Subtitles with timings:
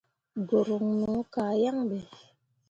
[0.49, 1.99] Guruŋ no kah yaŋ ɓe.